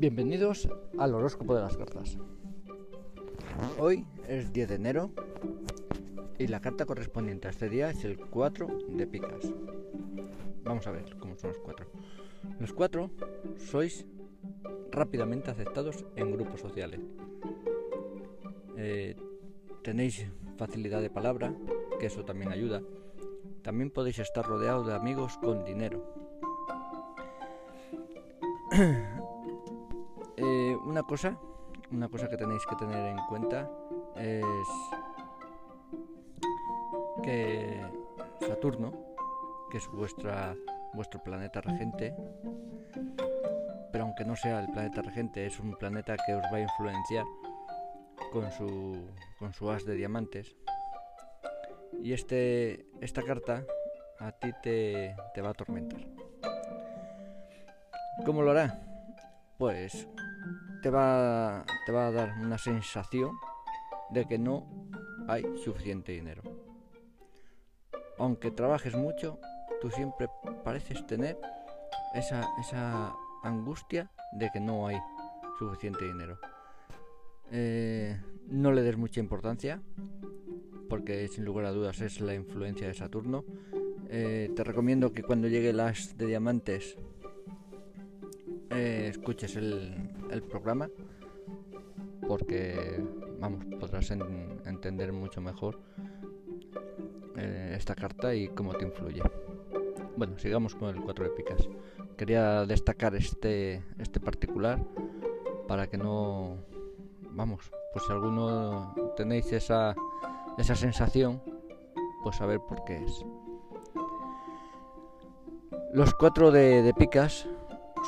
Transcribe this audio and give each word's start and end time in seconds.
Bienvenidos 0.00 0.66
al 0.98 1.14
horóscopo 1.14 1.54
de 1.54 1.60
las 1.60 1.76
cartas. 1.76 2.16
Hoy 3.78 4.06
es 4.26 4.50
10 4.50 4.70
de 4.70 4.74
enero 4.76 5.10
y 6.38 6.46
la 6.46 6.62
carta 6.62 6.86
correspondiente 6.86 7.48
a 7.48 7.50
este 7.50 7.68
día 7.68 7.90
es 7.90 8.02
el 8.06 8.18
4 8.18 8.78
de 8.88 9.06
picas. 9.06 9.52
Vamos 10.64 10.86
a 10.86 10.92
ver 10.92 11.04
cómo 11.18 11.36
son 11.36 11.50
los 11.50 11.58
cuatro. 11.58 11.86
Los 12.58 12.72
cuatro 12.72 13.10
sois 13.58 14.06
rápidamente 14.90 15.50
aceptados 15.50 16.06
en 16.16 16.32
grupos 16.32 16.60
sociales. 16.60 17.00
Eh, 18.78 19.16
tenéis 19.82 20.26
facilidad 20.56 21.02
de 21.02 21.10
palabra, 21.10 21.54
que 21.98 22.06
eso 22.06 22.24
también 22.24 22.52
ayuda. 22.52 22.80
También 23.60 23.90
podéis 23.90 24.18
estar 24.18 24.46
rodeados 24.46 24.86
de 24.86 24.94
amigos 24.94 25.36
con 25.42 25.62
dinero. 25.62 26.02
Una 31.00 31.06
cosa, 31.06 31.34
una 31.92 32.08
cosa 32.10 32.28
que 32.28 32.36
tenéis 32.36 32.66
que 32.66 32.76
tener 32.76 33.06
en 33.06 33.16
cuenta 33.26 33.70
es 34.16 34.66
que 37.22 37.80
Saturno, 38.46 38.92
que 39.70 39.78
es 39.78 39.88
vuestra 39.88 40.54
vuestro 40.92 41.22
planeta 41.22 41.62
regente, 41.62 42.14
pero 43.90 44.04
aunque 44.04 44.26
no 44.26 44.36
sea 44.36 44.60
el 44.60 44.70
planeta 44.70 45.00
regente, 45.00 45.46
es 45.46 45.58
un 45.58 45.74
planeta 45.78 46.16
que 46.18 46.34
os 46.34 46.44
va 46.52 46.58
a 46.58 46.60
influenciar 46.60 47.24
con 48.30 48.52
su 48.52 49.08
con 49.38 49.54
su 49.54 49.70
as 49.70 49.86
de 49.86 49.94
diamantes. 49.94 50.54
Y 51.98 52.12
este 52.12 52.90
esta 53.00 53.22
carta 53.22 53.64
a 54.18 54.32
ti 54.32 54.52
te, 54.62 55.16
te 55.32 55.40
va 55.40 55.48
a 55.48 55.52
atormentar. 55.52 56.00
¿Cómo 58.26 58.42
lo 58.42 58.50
hará? 58.50 58.82
Pues 59.56 60.06
te 60.82 60.90
va, 60.90 61.64
te 61.86 61.92
va 61.92 62.08
a 62.08 62.10
dar 62.10 62.34
una 62.40 62.58
sensación 62.58 63.36
de 64.10 64.26
que 64.26 64.38
no 64.38 64.66
hay 65.28 65.44
suficiente 65.62 66.12
dinero. 66.12 66.42
Aunque 68.18 68.50
trabajes 68.50 68.94
mucho, 68.94 69.38
tú 69.80 69.90
siempre 69.90 70.28
pareces 70.64 71.06
tener 71.06 71.38
esa, 72.14 72.46
esa 72.60 73.14
angustia 73.42 74.10
de 74.32 74.50
que 74.50 74.60
no 74.60 74.86
hay 74.86 74.98
suficiente 75.58 76.04
dinero. 76.04 76.38
Eh, 77.52 78.20
no 78.48 78.72
le 78.72 78.82
des 78.82 78.96
mucha 78.96 79.20
importancia, 79.20 79.80
porque 80.88 81.28
sin 81.28 81.44
lugar 81.44 81.64
a 81.66 81.72
dudas 81.72 82.00
es 82.00 82.20
la 82.20 82.34
influencia 82.34 82.86
de 82.86 82.94
Saturno. 82.94 83.44
Eh, 84.08 84.50
te 84.54 84.64
recomiendo 84.64 85.12
que 85.12 85.22
cuando 85.22 85.48
llegue 85.48 85.70
el 85.70 85.80
as 85.80 86.16
de 86.16 86.26
diamantes 86.26 86.96
escuches 89.10 89.56
el, 89.56 89.94
el, 90.30 90.42
programa 90.42 90.88
porque 92.26 93.02
vamos 93.40 93.64
podrás 93.78 94.10
en, 94.10 94.60
entender 94.64 95.12
mucho 95.12 95.40
mejor 95.40 95.80
eh, 97.36 97.74
esta 97.76 97.94
carta 97.94 98.34
y 98.34 98.48
cómo 98.48 98.74
te 98.74 98.84
influye. 98.84 99.22
Bueno 100.16 100.38
sigamos 100.38 100.74
con 100.74 100.94
el 100.94 101.02
4 101.02 101.24
de 101.24 101.30
picas. 101.30 101.68
Quería 102.16 102.66
destacar 102.66 103.14
este 103.14 103.82
este 103.98 104.20
particular 104.20 104.78
para 105.66 105.88
que 105.88 105.98
no 105.98 106.56
vamos 107.30 107.70
pues 107.92 108.04
si 108.04 108.12
alguno 108.12 108.94
tenéis 109.16 109.52
esa 109.52 109.94
esa 110.58 110.74
sensación 110.74 111.42
pues 112.22 112.36
saber 112.36 112.60
por 112.60 112.84
qué 112.84 112.96
es. 113.04 113.24
Los 115.92 116.14
4 116.14 116.52
de, 116.52 116.82
de 116.82 116.94
picas 116.94 117.48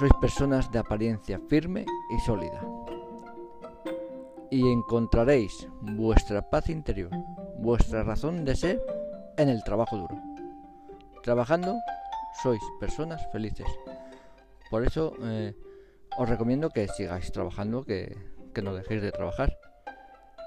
sois 0.00 0.14
personas 0.18 0.72
de 0.72 0.78
apariencia 0.78 1.38
firme 1.50 1.84
y 2.08 2.18
sólida. 2.20 2.58
Y 4.50 4.66
encontraréis 4.72 5.68
vuestra 5.82 6.40
paz 6.40 6.70
interior, 6.70 7.10
vuestra 7.58 8.02
razón 8.02 8.46
de 8.46 8.56
ser 8.56 8.82
en 9.36 9.50
el 9.50 9.62
trabajo 9.62 9.98
duro. 9.98 10.16
Trabajando 11.22 11.78
sois 12.42 12.62
personas 12.80 13.20
felices. 13.30 13.66
Por 14.70 14.86
eso 14.86 15.12
eh, 15.22 15.54
os 16.16 16.26
recomiendo 16.26 16.70
que 16.70 16.88
sigáis 16.88 17.30
trabajando, 17.30 17.84
que, 17.84 18.16
que 18.54 18.62
no 18.62 18.72
dejéis 18.72 19.02
de 19.02 19.12
trabajar. 19.12 19.54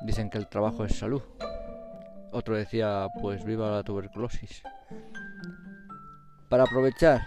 Dicen 0.02 0.32
que 0.32 0.40
el 0.40 0.50
trabajo 0.50 0.84
es 0.84 0.98
salud. 0.98 1.22
Otro 2.32 2.56
decía, 2.56 3.08
pues 3.22 3.46
viva 3.46 3.70
la 3.70 3.84
tuberculosis. 3.84 4.64
Para 6.50 6.64
aprovechar, 6.64 7.22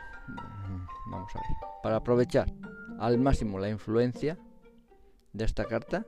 vamos 1.09 1.31
a 1.37 1.39
ver, 1.39 1.76
para 1.83 1.97
aprovechar 1.97 2.53
al 2.99 3.19
máximo 3.19 3.59
la 3.59 3.69
influencia 3.69 4.39
de 5.33 5.45
esta 5.45 5.65
carta, 5.65 6.07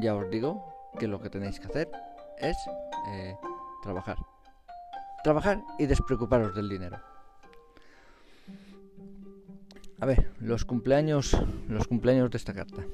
ya 0.00 0.14
os 0.14 0.30
digo 0.30 0.64
que 0.98 1.06
lo 1.06 1.20
que 1.20 1.30
tenéis 1.30 1.60
que 1.60 1.66
hacer 1.66 1.90
es 2.38 2.56
eh, 3.10 3.36
trabajar. 3.82 4.16
Trabajar 5.22 5.62
y 5.78 5.86
despreocuparos 5.86 6.54
del 6.54 6.68
dinero. 6.68 6.98
A 9.98 10.06
ver, 10.06 10.30
los 10.40 10.64
cumpleaños, 10.64 11.36
los 11.68 11.86
cumpleaños 11.86 12.30
de 12.30 12.36
esta 12.36 12.52
carta 12.52 12.84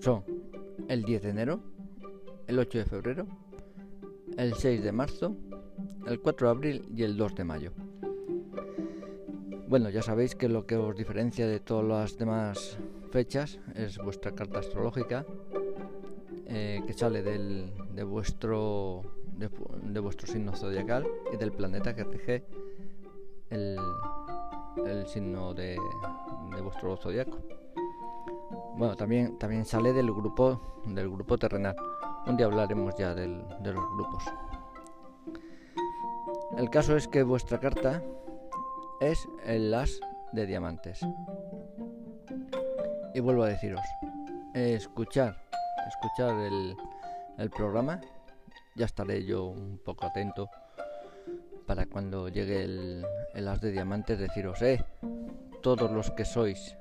son 0.00 0.24
el 0.88 1.02
10 1.02 1.22
de 1.22 1.30
enero, 1.30 1.60
el 2.46 2.58
8 2.58 2.78
de 2.78 2.84
febrero, 2.84 3.26
el 4.36 4.54
6 4.54 4.84
de 4.84 4.92
marzo, 4.92 5.36
el 6.06 6.20
4 6.20 6.46
de 6.46 6.50
abril 6.52 6.92
y 6.94 7.02
el 7.02 7.16
2 7.16 7.34
de 7.34 7.44
mayo. 7.44 7.72
Bueno, 9.68 9.90
ya 9.90 10.00
sabéis 10.00 10.36
que 10.36 10.48
lo 10.48 10.64
que 10.64 10.76
os 10.76 10.94
diferencia 10.94 11.44
de 11.48 11.58
todas 11.58 11.84
las 11.84 12.18
demás 12.18 12.78
fechas 13.10 13.58
es 13.74 13.98
vuestra 13.98 14.30
carta 14.30 14.60
astrológica 14.60 15.26
eh, 16.46 16.82
que 16.86 16.92
sale 16.92 17.20
del, 17.20 17.72
de 17.92 18.04
vuestro 18.04 19.02
de, 19.26 19.98
vuestro 19.98 20.28
signo 20.28 20.52
zodiacal 20.54 21.04
y 21.32 21.36
del 21.36 21.50
planeta 21.50 21.96
que 21.96 22.04
rige 22.04 22.44
el, 23.50 23.76
el 24.86 25.06
signo 25.08 25.52
de, 25.52 25.76
vuestro 26.62 26.96
zodiaco. 26.96 27.38
Bueno, 28.76 28.94
también, 28.94 29.36
también 29.36 29.64
sale 29.64 29.92
del 29.92 30.12
grupo 30.12 30.80
del 30.86 31.10
grupo 31.10 31.36
terrenal. 31.38 31.74
Un 32.24 32.36
día 32.36 32.46
hablaremos 32.46 32.94
ya 32.96 33.16
de 33.16 33.26
los 33.26 33.90
grupos. 33.94 34.22
El 36.56 36.70
caso 36.70 36.96
es 36.96 37.08
que 37.08 37.24
vuestra 37.24 37.58
carta 37.58 38.00
es 39.00 39.28
el 39.44 39.72
as 39.74 40.00
de 40.32 40.46
diamantes. 40.46 41.00
Y 43.14 43.20
vuelvo 43.20 43.44
a 43.44 43.48
deciros, 43.48 43.80
escuchar, 44.54 45.36
escuchar 45.88 46.38
el, 46.40 46.76
el 47.38 47.50
programa, 47.50 48.00
ya 48.74 48.86
estaré 48.86 49.24
yo 49.24 49.44
un 49.46 49.78
poco 49.84 50.06
atento 50.06 50.50
para 51.66 51.86
cuando 51.86 52.28
llegue 52.28 52.62
el, 52.62 53.04
el, 53.34 53.48
as 53.48 53.60
de 53.60 53.72
diamantes 53.72 54.18
deciros, 54.18 54.62
eh, 54.62 54.84
todos 55.62 55.90
los 55.90 56.10
que 56.12 56.24
sois 56.24 56.76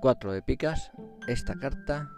cuatro 0.00 0.32
de 0.32 0.42
picas, 0.42 0.90
esta 1.26 1.54
carta, 1.54 2.08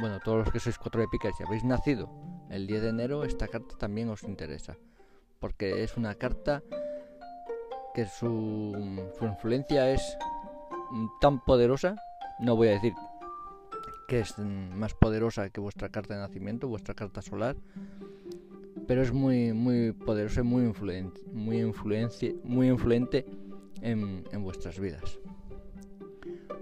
bueno, 0.00 0.18
todos 0.24 0.38
los 0.38 0.52
que 0.52 0.60
sois 0.60 0.78
cuatro 0.78 1.00
de 1.00 1.08
picas 1.08 1.32
y 1.38 1.44
habéis 1.44 1.64
nacido 1.64 2.10
el 2.50 2.66
10 2.66 2.82
de 2.82 2.88
enero, 2.88 3.24
esta 3.24 3.46
carta 3.46 3.76
también 3.78 4.08
os 4.08 4.24
interesa, 4.24 4.76
porque 5.38 5.84
es 5.84 5.96
una 5.96 6.16
carta 6.16 6.62
que 7.94 8.06
su, 8.06 8.72
influencia 9.20 9.90
es 9.90 10.16
tan 11.20 11.40
poderosa, 11.44 11.96
no 12.40 12.56
voy 12.56 12.68
a 12.68 12.72
decir 12.72 12.92
que 14.08 14.20
es 14.20 14.38
más 14.38 14.94
poderosa 14.94 15.50
que 15.50 15.60
vuestra 15.60 15.88
carta 15.88 16.14
de 16.14 16.20
nacimiento, 16.20 16.68
vuestra 16.68 16.94
carta 16.94 17.22
solar, 17.22 17.56
pero 18.86 19.02
es 19.02 19.12
muy 19.12 19.52
muy 19.52 19.92
poderosa 19.92 20.40
y 20.40 20.44
muy 20.44 20.64
influente, 20.64 21.20
muy 21.32 21.64
muy 22.44 22.68
influente 22.68 23.26
en, 23.82 24.24
en 24.32 24.42
vuestras 24.42 24.78
vidas. 24.80 25.20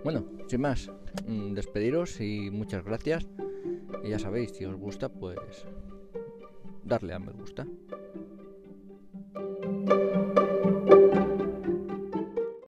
Bueno, 0.05 0.25
sin 0.47 0.61
más, 0.61 0.91
mm, 1.27 1.55
despediros 1.55 2.21
y 2.21 2.51
muchas 2.51 2.85
gracias. 2.85 3.27
Y 4.05 4.11
ya 4.11 4.19
sabéis, 4.19 4.53
si 4.53 4.65
os 4.65 4.77
gusta, 4.77 5.09
pues 5.09 5.67
darle 6.85 7.15
a 7.15 7.19
me 7.19 7.33
gusta. 7.33 7.67